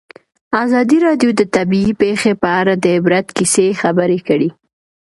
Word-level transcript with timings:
ازادي 0.63 0.97
راډیو 1.05 1.29
د 1.39 1.41
طبیعي 1.55 1.93
پېښې 2.01 2.31
په 2.41 2.47
اړه 2.59 2.73
د 2.83 2.85
عبرت 2.97 3.27
کیسې 3.37 3.65
خبر 3.81 4.09
کړي. 4.27 4.49